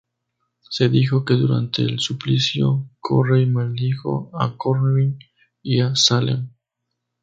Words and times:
Se 0.67 0.89
dijo 0.89 1.25
que 1.25 1.35
durante 1.35 1.83
el 1.83 1.99
suplicio, 1.99 2.89
Corey 2.99 3.45
maldijo 3.45 4.31
a 4.33 4.57
Corwin 4.57 5.19
y 5.61 5.79
a 5.81 5.95
Salem. 5.95 6.49